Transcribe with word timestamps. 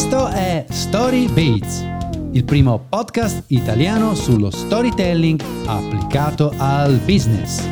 Questo 0.00 0.28
è 0.28 0.64
Story 0.70 1.30
Beats, 1.30 1.84
il 2.32 2.44
primo 2.44 2.86
podcast 2.88 3.44
italiano 3.48 4.14
sullo 4.14 4.48
storytelling 4.50 5.38
applicato 5.66 6.54
al 6.56 6.96
business. 7.04 7.68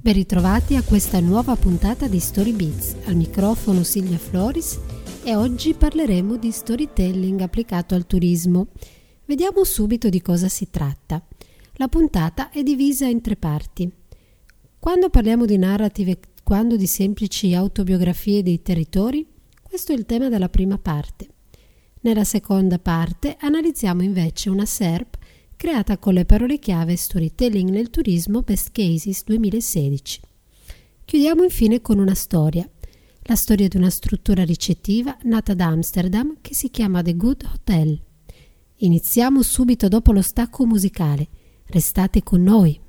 Ben 0.00 0.14
ritrovati 0.14 0.76
a 0.76 0.82
questa 0.82 1.20
nuova 1.20 1.56
puntata 1.56 2.08
di 2.08 2.20
Story 2.20 2.52
Beats. 2.52 2.96
Al 3.04 3.16
microfono 3.16 3.82
Silvia 3.82 4.16
Floris 4.16 4.80
e 5.22 5.36
oggi 5.36 5.74
parleremo 5.74 6.38
di 6.38 6.50
storytelling 6.50 7.42
applicato 7.42 7.94
al 7.94 8.06
turismo. 8.06 8.68
Vediamo 9.26 9.62
subito 9.62 10.08
di 10.08 10.22
cosa 10.22 10.48
si 10.48 10.70
tratta. 10.70 11.22
La 11.74 11.88
puntata 11.88 12.48
è 12.48 12.62
divisa 12.62 13.04
in 13.04 13.20
tre 13.20 13.36
parti. 13.36 13.92
Quando 14.78 15.10
parliamo 15.10 15.44
di 15.44 15.58
narrative 15.58 16.18
quando 16.42 16.76
di 16.76 16.86
semplici 16.86 17.54
autobiografie 17.54 18.42
dei 18.42 18.62
territori, 18.62 19.26
questo 19.62 19.92
è 19.92 19.94
il 19.96 20.06
tema 20.06 20.30
della 20.30 20.48
prima 20.48 20.78
parte. 20.78 21.28
Nella 22.08 22.24
seconda 22.24 22.78
parte 22.78 23.36
analizziamo 23.38 24.02
invece 24.02 24.48
una 24.48 24.64
SERP 24.64 25.18
creata 25.56 25.98
con 25.98 26.14
le 26.14 26.24
parole 26.24 26.58
chiave 26.58 26.96
Storytelling 26.96 27.68
nel 27.68 27.90
turismo 27.90 28.40
Best 28.40 28.70
Cases 28.72 29.24
2016. 29.24 30.20
Chiudiamo 31.04 31.42
infine 31.42 31.82
con 31.82 31.98
una 31.98 32.14
storia, 32.14 32.66
la 33.24 33.34
storia 33.34 33.68
di 33.68 33.76
una 33.76 33.90
struttura 33.90 34.42
ricettiva 34.42 35.18
nata 35.24 35.52
ad 35.52 35.60
Amsterdam 35.60 36.38
che 36.40 36.54
si 36.54 36.70
chiama 36.70 37.02
The 37.02 37.14
Good 37.14 37.46
Hotel. 37.52 38.00
Iniziamo 38.76 39.42
subito 39.42 39.88
dopo 39.88 40.10
lo 40.10 40.22
stacco 40.22 40.64
musicale. 40.64 41.28
Restate 41.66 42.22
con 42.22 42.42
noi. 42.42 42.80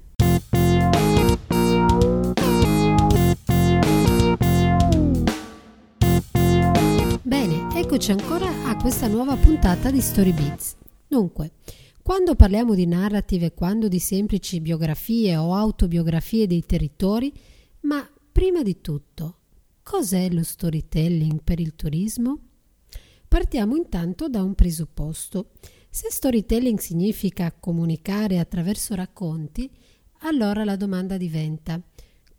Eccoci 7.99 8.11
ancora 8.13 8.69
a 8.69 8.77
questa 8.77 9.07
nuova 9.07 9.35
puntata 9.35 9.91
di 9.91 9.99
Story 9.99 10.31
Beats. 10.31 10.77
Dunque, 11.05 11.55
quando 12.01 12.33
parliamo 12.33 12.73
di 12.73 12.85
narrative 12.85 13.47
e 13.47 13.53
quando 13.53 13.89
di 13.89 13.99
semplici 13.99 14.61
biografie 14.61 15.35
o 15.35 15.53
autobiografie 15.53 16.47
dei 16.47 16.65
territori, 16.65 17.29
ma 17.81 18.09
prima 18.31 18.63
di 18.63 18.79
tutto, 18.79 19.39
cos'è 19.83 20.29
lo 20.29 20.43
storytelling 20.43 21.41
per 21.43 21.59
il 21.59 21.75
turismo? 21.75 22.39
Partiamo 23.27 23.75
intanto 23.75 24.29
da 24.29 24.43
un 24.43 24.55
presupposto. 24.55 25.49
Se 25.89 26.09
storytelling 26.09 26.79
significa 26.79 27.51
comunicare 27.51 28.39
attraverso 28.39 28.95
racconti, 28.95 29.69
allora 30.19 30.63
la 30.63 30.77
domanda 30.77 31.17
diventa 31.17 31.77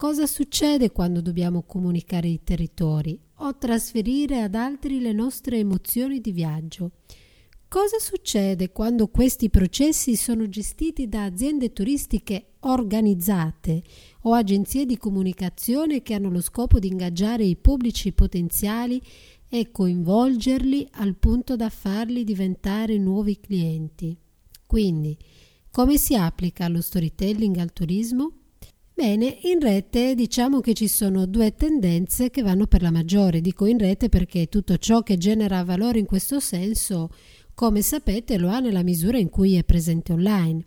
cosa 0.00 0.26
succede 0.26 0.92
quando 0.92 1.20
dobbiamo 1.20 1.62
comunicare 1.64 2.26
i 2.26 2.40
territori 2.42 3.20
o 3.40 3.58
trasferire 3.58 4.40
ad 4.40 4.54
altri 4.54 4.98
le 4.98 5.12
nostre 5.12 5.58
emozioni 5.58 6.22
di 6.22 6.32
viaggio. 6.32 6.92
Cosa 7.68 7.98
succede 7.98 8.72
quando 8.72 9.08
questi 9.08 9.50
processi 9.50 10.16
sono 10.16 10.48
gestiti 10.48 11.06
da 11.06 11.24
aziende 11.24 11.74
turistiche 11.74 12.52
organizzate 12.60 13.82
o 14.22 14.32
agenzie 14.32 14.86
di 14.86 14.96
comunicazione 14.96 16.00
che 16.00 16.14
hanno 16.14 16.30
lo 16.30 16.40
scopo 16.40 16.78
di 16.78 16.88
ingaggiare 16.88 17.44
i 17.44 17.56
pubblici 17.56 18.14
potenziali 18.14 19.02
e 19.50 19.70
coinvolgerli 19.70 20.88
al 20.92 21.14
punto 21.16 21.56
da 21.56 21.68
farli 21.68 22.24
diventare 22.24 22.96
nuovi 22.96 23.38
clienti? 23.38 24.16
Quindi, 24.64 25.14
come 25.70 25.98
si 25.98 26.14
applica 26.14 26.68
lo 26.68 26.80
storytelling 26.80 27.58
al 27.58 27.74
turismo? 27.74 28.39
Bene, 29.00 29.38
in 29.44 29.60
rete 29.60 30.14
diciamo 30.14 30.60
che 30.60 30.74
ci 30.74 30.86
sono 30.86 31.24
due 31.24 31.54
tendenze 31.54 32.28
che 32.28 32.42
vanno 32.42 32.66
per 32.66 32.82
la 32.82 32.90
maggiore. 32.90 33.40
Dico 33.40 33.64
in 33.64 33.78
rete 33.78 34.10
perché 34.10 34.50
tutto 34.50 34.76
ciò 34.76 35.02
che 35.02 35.16
genera 35.16 35.64
valore 35.64 35.98
in 35.98 36.04
questo 36.04 36.38
senso, 36.38 37.08
come 37.54 37.80
sapete, 37.80 38.36
lo 38.36 38.50
ha 38.50 38.60
nella 38.60 38.82
misura 38.82 39.16
in 39.16 39.30
cui 39.30 39.54
è 39.54 39.64
presente 39.64 40.12
online. 40.12 40.66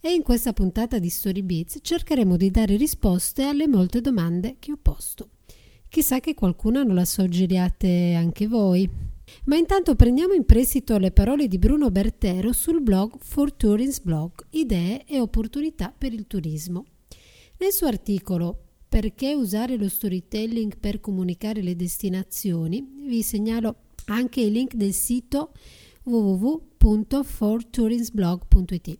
E 0.00 0.14
in 0.14 0.22
questa 0.22 0.54
puntata 0.54 0.98
di 0.98 1.10
Story 1.10 1.42
Beats 1.42 1.80
cercheremo 1.82 2.38
di 2.38 2.50
dare 2.50 2.76
risposte 2.76 3.42
alle 3.42 3.68
molte 3.68 4.00
domande 4.00 4.56
che 4.60 4.72
ho 4.72 4.78
posto. 4.80 5.28
Chissà 5.86 6.20
che 6.20 6.32
qualcuna 6.32 6.84
non 6.84 6.94
la 6.94 7.04
soggeriate 7.04 8.14
anche 8.14 8.48
voi. 8.48 8.88
Ma 9.44 9.56
intanto 9.56 9.94
prendiamo 9.94 10.32
in 10.32 10.46
prestito 10.46 10.96
le 10.96 11.10
parole 11.10 11.48
di 11.48 11.58
Bruno 11.58 11.90
Bertero 11.90 12.54
sul 12.54 12.80
blog 12.80 13.16
For 13.18 13.52
Tourism 13.52 14.04
Blog, 14.04 14.32
idee 14.52 15.04
e 15.04 15.20
opportunità 15.20 15.92
per 15.94 16.14
il 16.14 16.26
turismo. 16.26 16.86
Nel 17.64 17.72
suo 17.72 17.86
articolo 17.86 18.58
Perché 18.86 19.34
usare 19.34 19.78
lo 19.78 19.88
storytelling 19.88 20.76
per 20.78 21.00
comunicare 21.00 21.62
le 21.62 21.74
destinazioni 21.74 22.86
vi 23.06 23.22
segnalo 23.22 23.76
anche 24.08 24.42
il 24.42 24.52
link 24.52 24.74
del 24.74 24.92
sito 24.92 25.54
www.fortourismblog.it. 26.02 28.98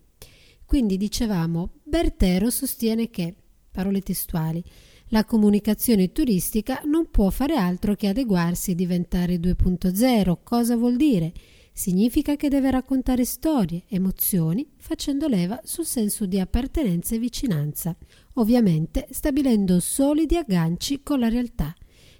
Quindi 0.65 0.97
dicevamo, 0.97 1.73
Bertero 1.83 2.49
sostiene 2.49 3.11
che, 3.11 3.35
parole 3.71 4.01
testuali, 4.01 4.65
la 5.09 5.27
comunicazione 5.27 6.11
turistica 6.11 6.81
non 6.87 7.11
può 7.11 7.29
fare 7.29 7.57
altro 7.57 7.95
che 7.95 8.09
adeguarsi 8.09 8.71
e 8.71 8.75
diventare 8.75 9.37
2.0. 9.37 10.39
Cosa 10.43 10.75
vuol 10.75 10.97
dire? 10.97 11.35
Significa 11.77 12.37
che 12.37 12.49
deve 12.49 12.71
raccontare 12.71 13.25
storie, 13.25 13.83
emozioni, 13.89 14.65
facendo 14.77 15.27
leva 15.27 15.61
sul 15.65 15.85
senso 15.85 16.25
di 16.25 16.39
appartenenza 16.39 17.17
e 17.17 17.19
vicinanza, 17.19 17.97
ovviamente 18.35 19.09
stabilendo 19.11 19.81
solidi 19.81 20.37
agganci 20.37 21.03
con 21.03 21.19
la 21.19 21.29
realtà. 21.29 21.75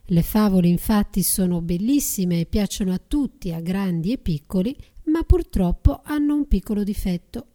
Le 0.07 0.23
favole 0.23 0.67
infatti 0.67 1.23
sono 1.23 1.61
bellissime 1.61 2.41
e 2.41 2.47
piacciono 2.47 2.93
a 2.93 2.99
tutti, 2.99 3.53
a 3.53 3.61
grandi 3.61 4.11
e 4.11 4.19
piccoli, 4.19 4.77
ma 5.05 5.23
purtroppo 5.23 6.01
hanno 6.03 6.35
un 6.35 6.49
piccolo 6.49 6.83
difetto. 6.83 7.47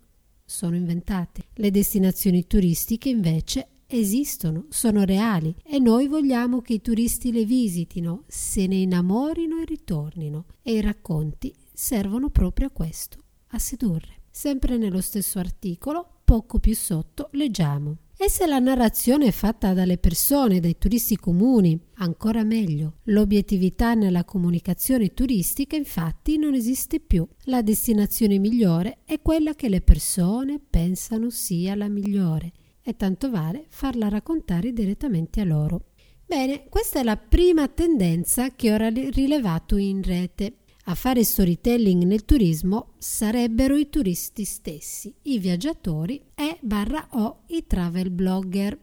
Sono 0.45 0.77
inventate. 0.77 1.47
Le 1.55 1.69
destinazioni 1.69 2.47
turistiche 2.47 3.09
invece 3.09 3.67
esistono, 3.87 4.67
sono 4.69 5.03
reali 5.03 5.53
e 5.65 5.79
noi 5.79 6.07
vogliamo 6.07 6.61
che 6.61 6.75
i 6.75 6.81
turisti 6.81 7.33
le 7.33 7.43
visitino, 7.43 8.23
se 8.27 8.67
ne 8.67 8.75
innamorino 8.75 9.59
e 9.59 9.65
ritornino. 9.65 10.45
E 10.61 10.75
i 10.75 10.81
racconti 10.81 11.53
servono 11.81 12.29
proprio 12.29 12.67
a 12.67 12.71
questo, 12.71 13.19
a 13.51 13.57
sedurre. 13.57 14.23
Sempre 14.29 14.75
nello 14.75 14.99
stesso 14.99 15.39
articolo, 15.39 16.19
poco 16.25 16.59
più 16.59 16.75
sotto, 16.75 17.29
leggiamo. 17.31 17.99
E 18.17 18.29
se 18.29 18.45
la 18.47 18.59
narrazione 18.59 19.27
è 19.27 19.31
fatta 19.31 19.71
dalle 19.71 19.97
persone, 19.97 20.59
dai 20.59 20.77
turisti 20.77 21.15
comuni, 21.15 21.79
ancora 21.95 22.43
meglio. 22.43 22.97
L'obiettività 23.03 23.93
nella 23.93 24.25
comunicazione 24.25 25.13
turistica 25.13 25.77
infatti 25.77 26.37
non 26.37 26.53
esiste 26.53 26.99
più. 26.99 27.25
La 27.43 27.61
destinazione 27.61 28.39
migliore 28.39 28.97
è 29.05 29.21
quella 29.21 29.55
che 29.55 29.69
le 29.69 29.79
persone 29.79 30.59
pensano 30.59 31.29
sia 31.29 31.75
la 31.75 31.87
migliore 31.87 32.51
e 32.81 32.97
tanto 32.97 33.29
vale 33.29 33.67
farla 33.69 34.09
raccontare 34.09 34.73
direttamente 34.73 35.39
a 35.39 35.45
loro. 35.45 35.85
Bene, 36.25 36.65
questa 36.67 36.99
è 36.99 37.03
la 37.03 37.17
prima 37.17 37.69
tendenza 37.69 38.53
che 38.53 38.71
ho 38.71 38.77
rilevato 38.77 39.77
in 39.77 40.03
rete 40.03 40.58
a 40.89 40.95
fare 40.95 41.23
storytelling 41.23 42.03
nel 42.03 42.25
turismo 42.25 42.93
sarebbero 42.97 43.75
i 43.75 43.89
turisti 43.89 44.43
stessi, 44.43 45.13
i 45.23 45.37
viaggiatori 45.37 46.19
e 46.33 46.57
barra 46.61 47.09
o 47.11 47.41
i 47.49 47.65
travel 47.67 48.09
blogger. 48.09 48.75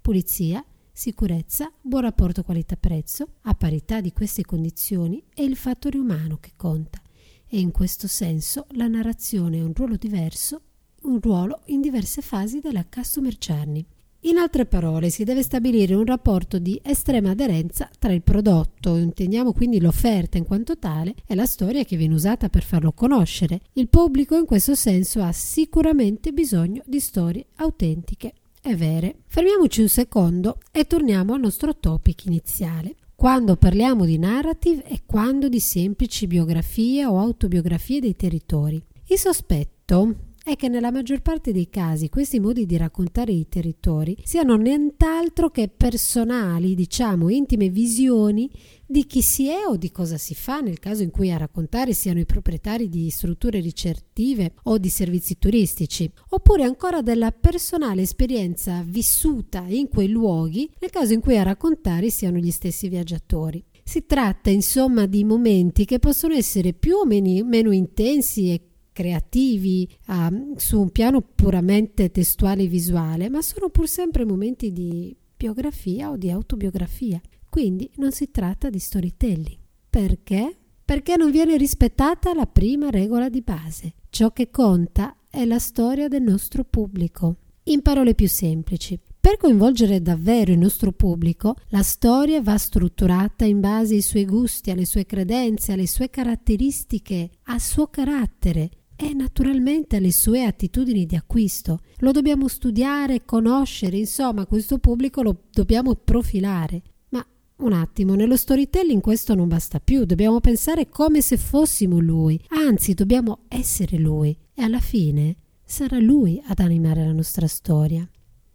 Pulizia, 0.00 0.64
sicurezza, 0.90 1.70
buon 1.82 2.00
rapporto 2.00 2.42
qualità-prezzo, 2.42 3.34
a 3.42 3.52
parità 3.52 4.00
di 4.00 4.14
queste 4.14 4.42
condizioni 4.42 5.22
è 5.34 5.42
il 5.42 5.56
fattore 5.56 5.98
umano 5.98 6.38
che 6.38 6.52
conta 6.56 6.98
e 7.46 7.60
in 7.60 7.72
questo 7.72 8.08
senso 8.08 8.64
la 8.70 8.86
narrazione 8.86 9.60
ha 9.60 9.64
un 9.64 9.74
ruolo 9.74 9.96
diverso 9.96 10.62
un 11.02 11.20
ruolo 11.20 11.60
in 11.66 11.80
diverse 11.80 12.22
fasi 12.22 12.60
della 12.60 12.84
customer 12.88 13.36
journey. 13.36 13.84
In 14.24 14.36
altre 14.36 14.66
parole, 14.66 15.08
si 15.08 15.24
deve 15.24 15.42
stabilire 15.42 15.94
un 15.94 16.04
rapporto 16.04 16.58
di 16.58 16.78
estrema 16.84 17.30
aderenza 17.30 17.88
tra 17.98 18.12
il 18.12 18.20
prodotto, 18.20 18.96
intendiamo 18.96 19.54
quindi 19.54 19.80
l'offerta 19.80 20.36
in 20.36 20.44
quanto 20.44 20.78
tale, 20.78 21.14
e 21.26 21.34
la 21.34 21.46
storia 21.46 21.84
che 21.84 21.96
viene 21.96 22.12
usata 22.12 22.50
per 22.50 22.62
farlo 22.62 22.92
conoscere. 22.92 23.62
Il 23.74 23.88
pubblico 23.88 24.36
in 24.36 24.44
questo 24.44 24.74
senso 24.74 25.22
ha 25.22 25.32
sicuramente 25.32 26.32
bisogno 26.32 26.82
di 26.84 27.00
storie 27.00 27.46
autentiche 27.56 28.34
e 28.60 28.76
vere. 28.76 29.20
Fermiamoci 29.26 29.80
un 29.80 29.88
secondo 29.88 30.58
e 30.70 30.86
torniamo 30.86 31.32
al 31.32 31.40
nostro 31.40 31.74
topic 31.74 32.26
iniziale. 32.26 32.96
Quando 33.14 33.56
parliamo 33.56 34.04
di 34.04 34.18
narrative 34.18 34.84
e 34.84 35.00
quando 35.06 35.48
di 35.48 35.60
semplici 35.60 36.26
biografie 36.26 37.06
o 37.06 37.18
autobiografie 37.18 38.00
dei 38.00 38.16
territori. 38.16 38.82
Il 39.06 39.18
sospetto 39.18 40.28
è 40.42 40.56
che 40.56 40.68
nella 40.68 40.90
maggior 40.90 41.20
parte 41.20 41.52
dei 41.52 41.68
casi 41.68 42.08
questi 42.08 42.40
modi 42.40 42.64
di 42.64 42.76
raccontare 42.76 43.32
i 43.32 43.46
territori 43.48 44.16
siano 44.24 44.56
nient'altro 44.56 45.50
che 45.50 45.68
personali, 45.68 46.74
diciamo, 46.74 47.28
intime 47.28 47.68
visioni 47.68 48.50
di 48.86 49.06
chi 49.06 49.22
si 49.22 49.48
è 49.48 49.66
o 49.68 49.76
di 49.76 49.92
cosa 49.92 50.16
si 50.18 50.34
fa 50.34 50.60
nel 50.60 50.78
caso 50.78 51.02
in 51.02 51.10
cui 51.10 51.30
a 51.30 51.36
raccontare 51.36 51.92
siano 51.92 52.18
i 52.18 52.26
proprietari 52.26 52.88
di 52.88 53.08
strutture 53.10 53.60
ricettive 53.60 54.54
o 54.64 54.78
di 54.78 54.88
servizi 54.88 55.38
turistici, 55.38 56.10
oppure 56.30 56.64
ancora 56.64 57.02
della 57.02 57.30
personale 57.30 58.02
esperienza 58.02 58.82
vissuta 58.84 59.64
in 59.68 59.88
quei 59.88 60.08
luoghi 60.08 60.68
nel 60.80 60.90
caso 60.90 61.12
in 61.12 61.20
cui 61.20 61.38
a 61.38 61.44
raccontare 61.44 62.10
siano 62.10 62.38
gli 62.38 62.50
stessi 62.50 62.88
viaggiatori. 62.88 63.62
Si 63.84 64.06
tratta 64.06 64.50
insomma 64.50 65.06
di 65.06 65.24
momenti 65.24 65.84
che 65.84 65.98
possono 65.98 66.34
essere 66.34 66.72
più 66.72 66.96
o 66.96 67.04
meno, 67.04 67.72
intensi 67.72 68.52
e 68.52 68.69
creativi 69.00 69.88
uh, 70.08 70.52
su 70.56 70.78
un 70.78 70.90
piano 70.90 71.22
puramente 71.22 72.10
testuale 72.10 72.64
e 72.64 72.66
visuale, 72.66 73.30
ma 73.30 73.40
sono 73.40 73.70
pur 73.70 73.88
sempre 73.88 74.26
momenti 74.26 74.72
di 74.72 75.16
biografia 75.34 76.10
o 76.10 76.18
di 76.18 76.30
autobiografia. 76.30 77.18
Quindi 77.48 77.90
non 77.96 78.12
si 78.12 78.30
tratta 78.30 78.68
di 78.68 78.78
storytelling. 78.78 79.56
Perché? 79.88 80.54
Perché 80.84 81.16
non 81.16 81.30
viene 81.30 81.56
rispettata 81.56 82.34
la 82.34 82.44
prima 82.44 82.90
regola 82.90 83.30
di 83.30 83.40
base. 83.40 83.94
Ciò 84.10 84.32
che 84.32 84.50
conta 84.50 85.16
è 85.30 85.46
la 85.46 85.58
storia 85.58 86.06
del 86.06 86.22
nostro 86.22 86.62
pubblico. 86.64 87.36
In 87.64 87.80
parole 87.80 88.14
più 88.14 88.28
semplici, 88.28 89.00
per 89.18 89.38
coinvolgere 89.38 90.02
davvero 90.02 90.52
il 90.52 90.58
nostro 90.58 90.92
pubblico, 90.92 91.54
la 91.68 91.82
storia 91.82 92.42
va 92.42 92.58
strutturata 92.58 93.46
in 93.46 93.60
base 93.60 93.94
ai 93.94 94.02
suoi 94.02 94.26
gusti, 94.26 94.70
alle 94.70 94.84
sue 94.84 95.06
credenze, 95.06 95.72
alle 95.72 95.86
sue 95.86 96.10
caratteristiche, 96.10 97.30
al 97.44 97.60
suo 97.60 97.86
carattere 97.86 98.70
e 99.02 99.14
naturalmente 99.14 99.98
le 99.98 100.12
sue 100.12 100.44
attitudini 100.44 101.06
di 101.06 101.16
acquisto. 101.16 101.80
Lo 102.00 102.12
dobbiamo 102.12 102.48
studiare, 102.48 103.24
conoscere, 103.24 103.96
insomma, 103.96 104.44
questo 104.44 104.76
pubblico 104.76 105.22
lo 105.22 105.44
dobbiamo 105.50 105.94
profilare. 105.94 106.82
Ma 107.08 107.26
un 107.60 107.72
attimo, 107.72 108.14
nello 108.14 108.36
storytelling 108.36 109.00
questo 109.00 109.34
non 109.34 109.48
basta 109.48 109.80
più, 109.80 110.04
dobbiamo 110.04 110.40
pensare 110.40 110.90
come 110.90 111.22
se 111.22 111.38
fossimo 111.38 111.98
lui, 111.98 112.38
anzi 112.48 112.92
dobbiamo 112.92 113.44
essere 113.48 113.96
lui 113.96 114.36
e 114.52 114.62
alla 114.62 114.80
fine 114.80 115.36
sarà 115.64 115.98
lui 115.98 116.38
ad 116.46 116.58
animare 116.58 117.02
la 117.02 117.12
nostra 117.12 117.46
storia. 117.46 118.06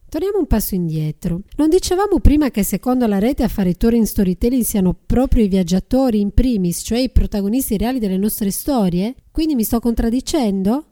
Torniamo 0.07 0.37
un 0.37 0.45
passo 0.45 0.75
indietro. 0.75 1.41
Non 1.57 1.69
dicevamo 1.69 2.19
prima 2.19 2.51
che 2.51 2.61
secondo 2.61 3.07
la 3.07 3.17
rete 3.17 3.41
a 3.41 3.47
fare 3.47 3.73
tour 3.73 3.95
in 3.95 4.05
storytelling 4.05 4.63
siano 4.63 4.93
proprio 4.93 5.43
i 5.43 5.47
viaggiatori 5.47 6.19
in 6.19 6.31
primis, 6.31 6.83
cioè 6.85 6.99
i 6.99 7.09
protagonisti 7.09 7.77
reali 7.77 7.97
delle 7.97 8.17
nostre 8.17 8.51
storie? 8.51 9.15
Quindi 9.35 9.55
mi 9.55 9.65
sto 9.65 9.81
contraddicendo? 9.81 10.85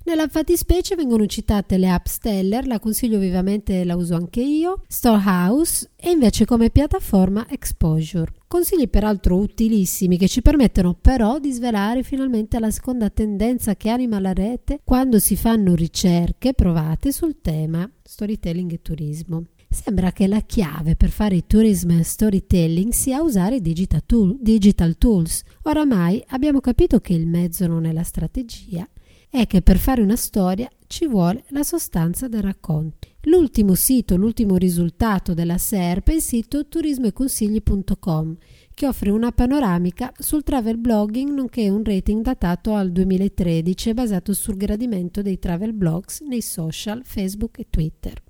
Nella 0.08 0.30
fattispecie 0.30 0.96
vengono 0.96 1.26
citate 1.26 1.78
le 1.78 1.90
app 1.90 2.06
Stellar, 2.06 2.66
la 2.66 2.80
consiglio 2.80 3.20
vivamente, 3.20 3.84
la 3.84 3.98
uso 3.98 4.16
anche 4.16 4.40
io, 4.40 4.84
Storehouse 4.88 5.90
e 5.98 6.12
invece 6.12 6.46
come 6.46 6.70
piattaforma 6.70 7.46
Exposure. 7.50 8.32
Consigli 8.48 8.88
peraltro 8.88 9.36
utilissimi 9.36 10.18
che 10.18 10.30
ci 10.30 10.42
permettono 10.42 10.94
però 10.94 11.40
di 11.40 11.52
svelare 11.52 12.04
finalmente 12.04 12.58
la 12.58 12.72
seconda 12.72 13.10
tendenza 13.10 13.76
che 13.76 13.90
anima 13.90 14.22
la 14.22 14.32
rete 14.32 14.80
quando 14.86 15.20
si 15.20 15.36
fanno 15.36 15.76
ricerche 15.76 16.54
provate 16.54 17.12
sul 17.12 17.42
tema 17.42 17.92
storytelling 18.02 18.72
e 18.72 18.82
turismo. 18.82 19.48
Sembra 19.70 20.14
che 20.14 20.28
la 20.28 20.40
chiave 20.40 20.96
per 20.96 21.10
fare 21.10 21.46
tourism 21.46 22.00
storytelling 22.00 22.94
sia 22.94 23.22
usare 23.22 23.60
digital, 23.60 24.06
tool, 24.06 24.38
digital 24.40 24.98
tools. 24.98 25.44
Oramai 25.64 26.24
abbiamo 26.28 26.62
capito 26.62 27.02
che 27.02 27.12
il 27.12 27.28
mezzo 27.28 27.68
non 27.68 27.84
è 27.84 27.92
la 27.92 28.04
strategia 28.04 28.88
è 29.30 29.46
che 29.46 29.62
per 29.62 29.78
fare 29.78 30.02
una 30.02 30.16
storia 30.16 30.70
ci 30.88 31.06
vuole 31.08 31.44
la 31.50 31.64
sostanza 31.64 32.28
del 32.28 32.42
racconto. 32.42 33.08
L'ultimo 33.24 33.76
sito, 33.76 34.16
l'ultimo 34.16 34.56
risultato 34.56 35.34
della 35.34 35.58
SERP 35.58 36.10
è 36.10 36.14
il 36.14 36.22
sito 36.22 36.68
turismoeconsigli.com 36.68 38.38
che 38.74 38.88
offre 38.88 39.10
una 39.10 39.32
panoramica 39.32 40.12
sul 40.18 40.44
travel 40.44 40.78
blogging 40.78 41.32
nonché 41.32 41.68
un 41.68 41.84
rating 41.84 42.22
datato 42.22 42.74
al 42.74 42.92
2013 42.92 43.94
basato 43.94 44.34
sul 44.34 44.56
gradimento 44.56 45.22
dei 45.22 45.40
travel 45.40 45.74
blogs 45.74 46.22
nei 46.22 46.42
social 46.42 47.02
Facebook 47.04 47.60
e 47.60 47.68
Twitter. 47.70 48.22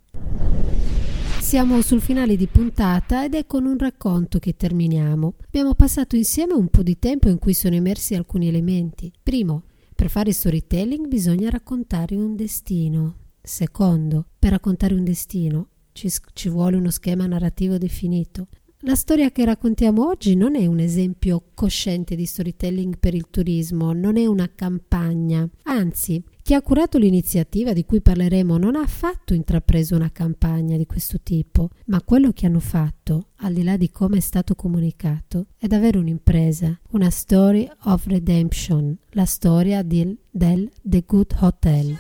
Siamo 1.39 1.81
sul 1.81 2.01
finale 2.01 2.35
di 2.35 2.47
puntata 2.47 3.23
ed 3.23 3.35
è 3.35 3.45
con 3.45 3.65
un 3.65 3.77
racconto 3.77 4.39
che 4.39 4.57
terminiamo. 4.57 5.35
Abbiamo 5.45 5.75
passato 5.75 6.15
insieme 6.15 6.53
un 6.53 6.67
po' 6.67 6.83
di 6.83 6.97
tempo 6.97 7.29
in 7.29 7.39
cui 7.39 7.53
sono 7.53 7.75
emersi 7.75 8.15
alcuni 8.15 8.47
elementi. 8.47 9.11
Primo, 9.23 9.63
per 9.97 10.11
fare 10.11 10.31
storytelling 10.31 11.07
bisogna 11.07 11.49
raccontare 11.49 12.15
un 12.15 12.35
destino. 12.35 13.15
Secondo, 13.41 14.27
per 14.37 14.51
raccontare 14.51 14.93
un 14.93 15.03
destino 15.03 15.69
ci, 15.91 16.07
ci 16.33 16.49
vuole 16.49 16.77
uno 16.77 16.91
schema 16.91 17.25
narrativo 17.25 17.79
definito. 17.79 18.45
la 18.81 18.93
storia 18.93 19.31
che 19.31 19.43
raccontiamo 19.43 20.07
oggi 20.07 20.35
non 20.35 20.55
è 20.55 20.67
un 20.67 20.77
esempio 20.77 21.45
cosciente 21.55 22.15
di 22.15 22.27
storytelling 22.27 22.99
per 22.99 23.15
il 23.15 23.25
turismo, 23.31 23.91
non 23.91 24.17
è 24.17 24.27
una 24.27 24.47
campagna. 24.53 25.49
Anzi, 25.63 26.23
chi 26.47 26.53
ha 26.53 26.61
curato 26.61 26.97
l'iniziativa 26.97 27.73
di 27.73 27.83
cui 27.83 27.99
parleremo 27.99 28.57
non 28.57 28.77
ha 28.77 28.79
affatto 28.79 29.33
intrapreso 29.33 29.97
una 29.97 30.13
campagna 30.13 30.77
di 30.77 30.85
questo 30.85 31.19
tipo, 31.21 31.71
ma 31.87 32.01
quello 32.01 32.31
che 32.31 32.45
hanno 32.45 32.61
fatto, 32.61 33.31
al 33.39 33.51
di 33.51 33.63
là 33.63 33.75
di 33.75 33.91
come 33.91 34.15
è 34.15 34.21
stato 34.21 34.55
comunicato, 34.55 35.47
è 35.57 35.67
davvero 35.67 35.99
un'impresa, 35.99 36.79
una 36.91 37.09
story 37.09 37.69
of 37.83 38.05
redemption, 38.05 38.97
la 39.09 39.25
storia 39.25 39.83
del, 39.83 40.17
del 40.31 40.71
The 40.81 41.03
Good 41.05 41.35
Hotel. 41.41 41.97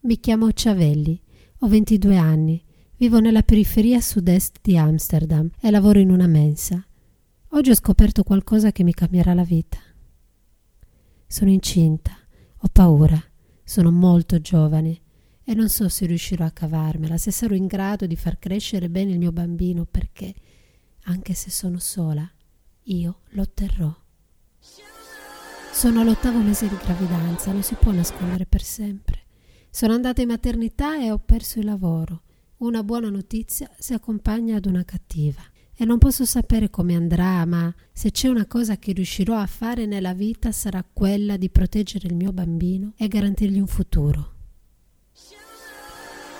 Mi 0.00 0.20
chiamo 0.20 0.52
Ciavelli 0.52 1.18
ho 1.60 1.68
22 1.68 2.16
anni, 2.18 2.62
vivo 2.98 3.18
nella 3.18 3.42
periferia 3.42 4.02
sud-est 4.02 4.58
di 4.60 4.76
Amsterdam 4.76 5.48
e 5.58 5.70
lavoro 5.70 6.00
in 6.00 6.10
una 6.10 6.26
mensa. 6.26 6.84
Oggi 7.52 7.70
ho 7.70 7.74
scoperto 7.74 8.22
qualcosa 8.22 8.70
che 8.70 8.84
mi 8.84 8.94
cambierà 8.94 9.34
la 9.34 9.42
vita. 9.42 9.78
Sono 11.26 11.50
incinta, 11.50 12.16
ho 12.58 12.68
paura, 12.70 13.20
sono 13.64 13.90
molto 13.90 14.40
giovane 14.40 15.00
e 15.42 15.54
non 15.54 15.68
so 15.68 15.88
se 15.88 16.06
riuscirò 16.06 16.44
a 16.44 16.52
cavarmela, 16.52 17.16
se 17.16 17.32
sarò 17.32 17.56
in 17.56 17.66
grado 17.66 18.06
di 18.06 18.14
far 18.14 18.38
crescere 18.38 18.88
bene 18.88 19.10
il 19.10 19.18
mio 19.18 19.32
bambino 19.32 19.84
perché, 19.84 20.32
anche 21.04 21.34
se 21.34 21.50
sono 21.50 21.80
sola, 21.80 22.28
io 22.84 23.22
lo 23.30 23.42
otterrò. 23.42 23.92
Sono 25.72 26.00
all'ottavo 26.02 26.38
mese 26.38 26.68
di 26.68 26.76
gravidanza, 26.76 27.50
non 27.50 27.64
si 27.64 27.74
può 27.74 27.90
nascondere 27.90 28.46
per 28.46 28.62
sempre. 28.62 29.24
Sono 29.70 29.94
andata 29.94 30.22
in 30.22 30.28
maternità 30.28 31.02
e 31.02 31.10
ho 31.10 31.18
perso 31.18 31.58
il 31.58 31.64
lavoro. 31.64 32.22
Una 32.58 32.84
buona 32.84 33.10
notizia 33.10 33.68
si 33.76 33.92
accompagna 33.92 34.56
ad 34.56 34.66
una 34.66 34.84
cattiva. 34.84 35.42
E 35.80 35.86
non 35.86 35.96
posso 35.96 36.26
sapere 36.26 36.68
come 36.68 36.94
andrà, 36.94 37.42
ma 37.46 37.74
se 37.90 38.10
c'è 38.10 38.28
una 38.28 38.44
cosa 38.44 38.76
che 38.76 38.92
riuscirò 38.92 39.38
a 39.38 39.46
fare 39.46 39.86
nella 39.86 40.12
vita 40.12 40.52
sarà 40.52 40.84
quella 40.84 41.38
di 41.38 41.48
proteggere 41.48 42.06
il 42.06 42.14
mio 42.14 42.34
bambino 42.34 42.92
e 42.98 43.08
garantirgli 43.08 43.58
un 43.58 43.66
futuro. 43.66 44.34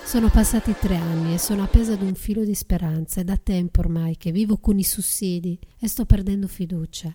Sono 0.05 0.29
passati 0.29 0.75
tre 0.79 0.95
anni 0.95 1.33
e 1.33 1.39
sono 1.39 1.63
appesa 1.63 1.93
ad 1.93 2.03
un 2.03 2.13
filo 2.13 2.43
di 2.43 2.53
speranza. 2.53 3.21
È 3.21 3.23
da 3.23 3.35
tempo 3.35 3.79
ormai 3.79 4.15
che 4.15 4.31
vivo 4.31 4.57
con 4.57 4.77
i 4.77 4.83
sussidi 4.83 5.57
e 5.79 5.87
sto 5.87 6.05
perdendo 6.05 6.45
fiducia. 6.45 7.11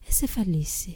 E 0.00 0.12
se 0.12 0.26
fallissi? 0.26 0.94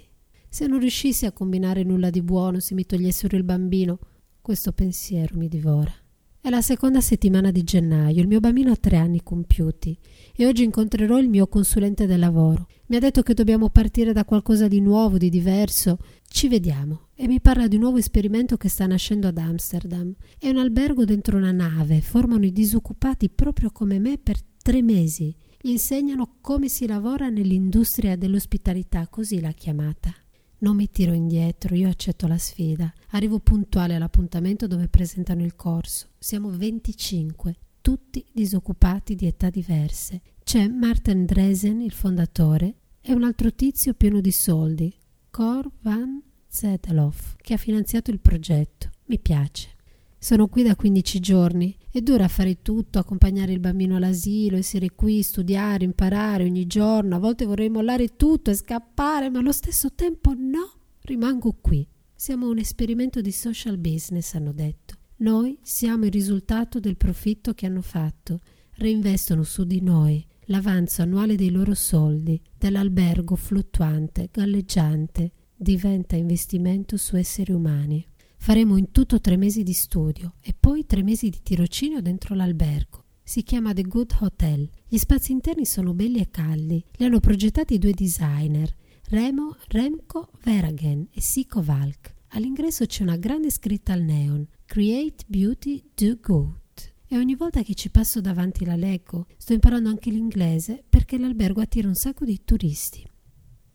Se 0.51 0.67
non 0.67 0.81
riuscissi 0.81 1.25
a 1.25 1.33
combinare 1.33 1.83
nulla 1.83 2.11
di 2.11 2.21
buono, 2.21 2.61
se 2.61 2.75
mi 2.75 2.85
togliessero 2.85 3.39
il 3.39 3.45
bambino, 3.45 3.99
questo 4.43 4.73
pensiero 4.73 5.39
mi 5.39 5.49
divora. 5.49 6.04
È 6.45 6.51
la 6.51 6.61
seconda 6.61 7.01
settimana 7.01 7.51
di 7.51 7.65
gennaio, 7.65 8.21
il 8.21 8.29
mio 8.29 8.39
bambino 8.39 8.71
ha 8.71 8.77
tre 8.77 8.99
anni 8.99 9.23
compiuti 9.23 9.97
e 10.37 10.45
oggi 10.45 10.63
incontrerò 10.63 11.19
il 11.19 11.31
mio 11.31 11.47
consulente 11.47 12.05
del 12.05 12.19
lavoro. 12.19 12.67
Mi 12.89 12.97
ha 12.97 12.99
detto 12.99 13.23
che 13.23 13.33
dobbiamo 13.33 13.71
partire 13.71 14.13
da 14.13 14.27
qualcosa 14.27 14.69
di 14.69 14.83
nuovo, 14.83 15.17
di 15.17 15.31
diverso. 15.31 15.97
Ci 16.29 16.49
vediamo. 16.49 17.07
E 17.15 17.27
mi 17.29 17.41
parla 17.41 17.67
di 17.67 17.77
un 17.77 17.81
nuovo 17.81 17.97
esperimento 17.97 18.59
che 18.59 18.69
sta 18.69 18.85
nascendo 18.85 19.27
ad 19.27 19.39
Amsterdam. 19.39 20.15
È 20.39 20.51
un 20.51 20.59
albergo 20.59 21.07
dentro 21.07 21.39
una 21.39 21.51
nave, 21.51 22.03
formano 22.03 22.45
i 22.45 22.53
disoccupati 22.53 23.31
proprio 23.31 23.71
come 23.71 23.99
me 23.99 24.19
per 24.19 24.37
tre 24.63 24.83
mesi. 24.83 25.35
Gli 25.59 25.71
insegnano 25.71 26.37
come 26.43 26.69
si 26.69 26.87
lavora 26.87 27.31
nell'industria 27.31 28.17
dell'ospitalità, 28.17 29.09
così 29.09 29.41
l'ha 29.41 29.53
chiamata. 29.53 30.15
Non 30.65 30.77
mi 30.77 30.91
tiro 30.91 31.13
indietro, 31.13 31.75
io 31.75 31.91
accetto 31.91 32.27
la 32.27 32.39
sfida. 32.39 32.91
Arrivo 33.11 33.39
puntuale 33.39 33.97
all'appuntamento 33.97 34.67
dove 34.67 34.89
presentano 34.89 35.45
il 35.45 35.57
corso. 35.57 36.07
Siamo 36.19 36.49
25, 36.49 37.55
tutti 37.83 38.25
disoccupati 38.33 39.15
di 39.15 39.27
età 39.27 39.51
diverse. 39.51 40.23
C'è 40.43 40.67
Martin 40.69 41.27
Dresen, 41.27 41.83
il 41.83 41.93
fondatore, 41.93 42.77
e 43.03 43.13
un 43.13 43.25
altro 43.25 43.53
tizio 43.53 43.93
pieno 43.93 44.23
di 44.23 44.31
soldi, 44.31 44.91
Cor 45.29 45.71
van 45.83 46.23
Zedelof, 46.49 47.37
che 47.43 47.53
ha 47.53 47.59
finanziato 47.59 48.11
il 48.11 48.21
progetto. 48.21 48.89
Mi 49.09 49.19
piace. 49.19 49.69
Sono 50.17 50.49
qui 50.49 50.63
da 50.63 50.75
15 50.75 51.21
giorni. 51.21 51.77
È 51.95 52.01
dura 52.01 52.27
fare 52.27 52.61
tutto, 52.61 52.99
accompagnare 52.99 53.53
il 53.53 53.61
bambino 53.61 53.95
all'asilo, 53.95 54.57
essere 54.57 54.91
qui, 54.97 55.23
studiare, 55.23 55.85
imparare 55.85 56.43
ogni 56.43 56.67
giorno. 56.67 57.15
A 57.15 57.21
volte 57.21 57.45
vorrei 57.45 57.69
mollare 57.69 58.17
tutto 58.17 58.51
e 58.51 58.55
scappare, 58.55 59.31
ma 59.31 59.39
allo 59.39 59.53
stesso 59.53 59.93
tempo 59.95 60.35
no, 60.37 60.73
rimango 61.03 61.57
qui. 61.61 61.87
Siamo 62.13 62.49
un 62.49 62.59
esperimento 62.59 63.21
di 63.21 63.31
social 63.31 63.79
business, 63.79 64.35
hanno 64.35 64.51
detto. 64.51 64.97
Noi 65.19 65.57
siamo 65.63 66.07
il 66.07 66.11
risultato 66.11 66.81
del 66.81 66.97
profitto 66.97 67.55
che 67.55 67.67
hanno 67.67 67.81
fatto. 67.81 68.41
Reinvestono 68.73 69.45
su 69.45 69.63
di 69.63 69.81
noi 69.81 70.27
l'avanzo 70.47 71.03
annuale 71.03 71.37
dei 71.37 71.51
loro 71.51 71.75
soldi, 71.75 72.43
dell'albergo 72.59 73.37
fluttuante, 73.37 74.31
galleggiante, 74.33 75.31
diventa 75.55 76.17
investimento 76.17 76.97
su 76.97 77.15
esseri 77.17 77.53
umani. 77.53 78.05
Faremo 78.45 78.77
in 78.77 78.93
tutto 78.93 79.23
tre 79.23 79.39
mesi 79.39 79.63
di 79.63 79.73
studio 79.73 80.35
e 80.43 80.53
poi 80.53 80.85
tre 80.85 81.03
mesi 81.03 81.31
di 81.31 81.41
tirocinio 81.43 82.03
dentro 82.03 82.35
l'albergo. 82.35 83.05
Si 83.23 83.43
chiama 83.43 83.73
The 83.73 83.85
Good 83.85 84.17
Hotel. 84.21 84.69
Gli 84.87 84.99
spazi 84.99 85.33
interni 85.33 85.65
sono 85.65 85.95
belli 85.95 86.19
e 86.21 86.29
caldi. 86.29 86.85
Li 86.97 87.07
hanno 87.07 87.21
progettati 87.21 87.79
due 87.79 87.93
designer, 87.93 88.71
Remo, 89.09 89.57
Remco 89.69 90.29
Veragen 90.43 91.09
e 91.11 91.23
Siko 91.23 91.63
Valk. 91.63 92.15
All'ingresso 92.33 92.85
c'è 92.85 93.03
una 93.03 93.17
grande 93.17 93.51
scritta 93.51 93.95
al 93.95 94.03
neon: 94.03 94.47
Create 94.67 95.25
Beauty 95.27 95.83
Do 95.95 96.19
Good. 96.21 96.93
E 97.09 97.17
ogni 97.17 97.37
volta 97.37 97.63
che 97.63 97.73
ci 97.73 97.89
passo 97.89 98.21
davanti 98.21 98.67
la 98.67 98.77
leggo, 98.77 99.27
sto 99.39 99.55
imparando 99.55 99.89
anche 99.89 100.11
l'inglese 100.11 100.85
perché 100.87 101.17
l'albergo 101.17 101.63
attira 101.63 101.89
un 101.89 101.95
sacco 101.95 102.27
di 102.27 102.39
turisti. 102.45 103.09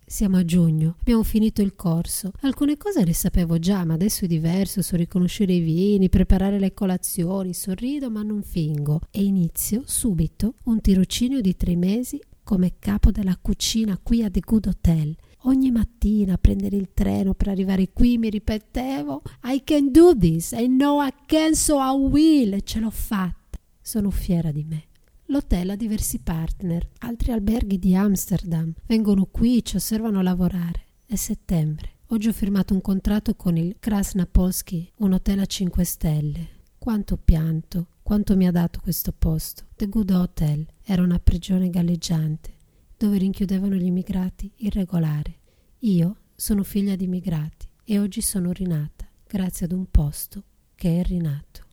Siamo 0.10 0.38
a 0.38 0.44
giugno, 0.44 0.96
abbiamo 1.02 1.22
finito 1.22 1.62
il 1.62 1.76
corso. 1.76 2.32
Alcune 2.42 2.78
cose 2.78 3.06
le 3.06 3.14
sapevo 3.14 3.60
già, 3.60 3.86
ma 3.86 3.94
adesso 3.94 4.26
è 4.26 4.28
diverso, 4.28 4.82
so 4.82 4.96
riconoscere 4.96 5.54
i 5.54 5.60
vini, 5.60 6.10
preparare 6.10 6.58
le 6.58 6.74
colazioni, 6.74 7.54
sorrido 7.54 8.10
ma 8.10 8.24
non 8.24 8.42
fingo 8.42 9.02
e 9.12 9.24
inizio 9.24 9.84
subito 9.86 10.56
un 10.64 10.82
tirocinio 10.82 11.42
di 11.42 11.56
tre 11.56 11.76
mesi 11.76 12.20
come 12.44 12.78
capo 12.80 13.12
della 13.12 13.38
cucina 13.40 14.00
qui 14.02 14.24
a 14.24 14.32
The 14.32 14.40
Good 14.40 14.66
Hotel. 14.66 15.16
Ogni 15.44 15.70
mattina 15.70 16.34
a 16.34 16.38
prendere 16.40 16.76
il 16.76 16.90
treno 16.92 17.36
per 17.36 17.50
arrivare 17.50 17.92
qui 17.94 18.18
mi 18.18 18.32
ripetevo 18.32 19.22
I 19.44 19.62
can 19.64 19.92
do 19.92 20.18
this, 20.18 20.54
I 20.54 20.66
know 20.66 21.06
I 21.06 21.14
can 21.28 21.54
so 21.54 21.78
I 21.78 21.96
will 21.96 22.60
ce 22.64 22.80
l'ho 22.80 22.90
fatta. 22.90 23.60
Sono 23.80 24.10
fiera 24.10 24.52
di 24.52 24.66
me. 24.68 24.89
L'hotel 25.32 25.70
ha 25.70 25.76
diversi 25.76 26.18
partner, 26.22 26.90
altri 27.02 27.32
alberghi 27.32 27.78
di 27.78 27.96
Amsterdam 27.96 28.74
vengono 28.88 29.28
qui, 29.28 29.64
ci 29.64 29.76
osservano 29.76 30.24
lavorare. 30.24 30.86
È 31.06 31.14
settembre. 31.14 31.98
Oggi 32.08 32.30
ho 32.30 32.34
firmato 32.34 32.74
un 32.74 32.82
contratto 32.82 33.36
con 33.36 33.56
il 33.56 33.76
Krasnapolski, 33.78 34.92
un 34.98 35.14
hotel 35.14 35.38
a 35.38 35.46
5 35.46 35.84
stelle. 35.84 36.50
Quanto 36.80 37.16
pianto, 37.18 37.90
quanto 38.02 38.36
mi 38.36 38.48
ha 38.48 38.52
dato 38.52 38.80
questo 38.82 39.12
posto. 39.12 39.66
The 39.76 39.88
Good 39.88 40.10
Hotel 40.10 40.66
era 40.82 41.04
una 41.04 41.20
prigione 41.20 41.70
galleggiante, 41.70 42.56
dove 42.98 43.20
rinchiudevano 43.20 43.76
gli 43.76 43.86
immigrati 43.86 44.52
irregolari. 44.56 45.38
Io 45.82 46.16
sono 46.34 46.64
figlia 46.64 46.96
di 46.96 47.04
immigrati 47.04 47.68
e 47.84 48.00
oggi 48.00 48.22
sono 48.22 48.52
rinata, 48.52 49.08
grazie 49.28 49.68
ad 49.68 49.74
un 49.74 49.86
posto 49.92 50.44
che 50.74 51.02
è 51.02 51.04
rinato. 51.04 51.68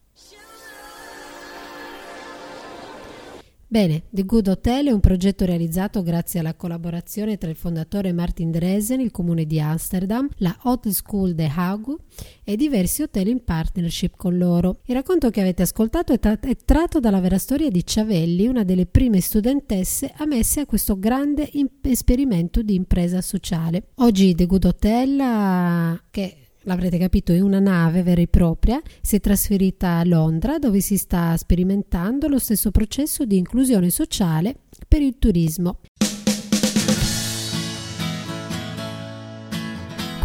Bene, 3.76 4.04
The 4.08 4.24
Good 4.24 4.48
Hotel 4.48 4.86
è 4.86 4.90
un 4.90 5.00
progetto 5.00 5.44
realizzato 5.44 6.02
grazie 6.02 6.40
alla 6.40 6.54
collaborazione 6.54 7.36
tra 7.36 7.50
il 7.50 7.56
fondatore 7.56 8.10
Martin 8.14 8.50
Dresen, 8.50 9.00
il 9.00 9.10
comune 9.10 9.44
di 9.44 9.60
Amsterdam, 9.60 10.30
la 10.36 10.56
Hotel 10.62 10.94
School 10.94 11.34
de 11.34 11.52
Hague 11.54 11.96
e 12.42 12.56
diversi 12.56 13.02
hotel 13.02 13.28
in 13.28 13.44
partnership 13.44 14.16
con 14.16 14.38
loro. 14.38 14.78
Il 14.86 14.94
racconto 14.94 15.28
che 15.28 15.42
avete 15.42 15.60
ascoltato 15.60 16.14
è, 16.14 16.18
tra- 16.18 16.40
è 16.40 16.56
tratto 16.56 17.00
dalla 17.00 17.20
vera 17.20 17.36
storia 17.36 17.68
di 17.68 17.84
Ciavelli, 17.84 18.46
una 18.46 18.64
delle 18.64 18.86
prime 18.86 19.20
studentesse 19.20 20.10
ammesse 20.16 20.60
a 20.60 20.66
questo 20.66 20.98
grande 20.98 21.46
imp- 21.52 21.84
esperimento 21.84 22.62
di 22.62 22.76
impresa 22.76 23.20
sociale. 23.20 23.88
Oggi 23.96 24.34
The 24.34 24.46
Good 24.46 24.64
Hotel, 24.64 26.00
che 26.08 26.45
l'avrete 26.66 26.98
capito, 26.98 27.32
è 27.32 27.40
una 27.40 27.60
nave 27.60 28.02
vera 28.02 28.20
e 28.20 28.28
propria, 28.28 28.80
si 29.00 29.16
è 29.16 29.20
trasferita 29.20 29.98
a 29.98 30.04
Londra 30.04 30.58
dove 30.58 30.80
si 30.80 30.96
sta 30.96 31.36
sperimentando 31.36 32.28
lo 32.28 32.38
stesso 32.38 32.70
processo 32.70 33.24
di 33.24 33.38
inclusione 33.38 33.90
sociale 33.90 34.54
per 34.86 35.00
il 35.02 35.16
turismo. 35.18 35.80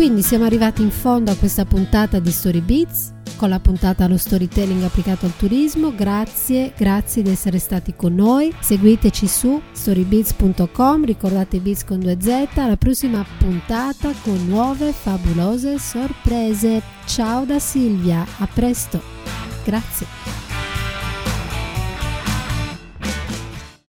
Quindi 0.01 0.23
siamo 0.23 0.45
arrivati 0.45 0.81
in 0.81 0.89
fondo 0.89 1.29
a 1.29 1.35
questa 1.35 1.63
puntata 1.63 2.17
di 2.17 2.31
Story 2.31 2.61
Beats 2.61 3.13
con 3.35 3.49
la 3.49 3.59
puntata 3.59 4.05
allo 4.05 4.17
storytelling 4.17 4.81
applicato 4.81 5.27
al 5.27 5.35
turismo. 5.37 5.93
Grazie, 5.93 6.73
grazie 6.75 7.21
di 7.21 7.29
essere 7.29 7.59
stati 7.59 7.93
con 7.95 8.15
noi. 8.15 8.51
Seguiteci 8.59 9.27
su 9.27 9.61
storybeats.com, 9.71 11.05
ricordate 11.05 11.59
Beats 11.59 11.85
con 11.85 11.99
2Z, 11.99 12.59
alla 12.59 12.77
prossima 12.77 13.23
puntata 13.37 14.11
con 14.23 14.43
nuove 14.47 14.91
fabulose 14.91 15.77
sorprese. 15.77 16.81
Ciao 17.05 17.45
da 17.45 17.59
Silvia, 17.59 18.25
a 18.39 18.47
presto. 18.51 18.99
Grazie. 19.63 20.40